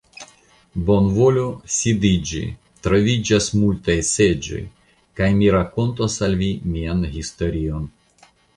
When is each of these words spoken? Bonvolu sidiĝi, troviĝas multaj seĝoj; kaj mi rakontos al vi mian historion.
Bonvolu 0.85 1.43
sidiĝi, 1.73 2.41
troviĝas 2.87 3.49
multaj 3.63 3.97
seĝoj; 4.13 4.63
kaj 5.21 5.31
mi 5.43 5.53
rakontos 5.59 6.19
al 6.29 6.37
vi 6.43 6.51
mian 6.75 7.09
historion. 7.17 7.89